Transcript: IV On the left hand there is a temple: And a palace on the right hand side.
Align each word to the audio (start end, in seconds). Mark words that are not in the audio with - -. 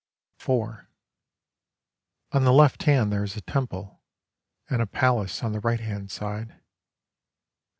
IV 0.39 0.49
On 2.31 2.43
the 2.43 2.51
left 2.51 2.81
hand 2.89 3.11
there 3.11 3.23
is 3.23 3.37
a 3.37 3.41
temple: 3.41 4.01
And 4.67 4.81
a 4.81 4.87
palace 4.87 5.43
on 5.43 5.51
the 5.51 5.59
right 5.59 5.79
hand 5.81 6.09
side. 6.09 6.59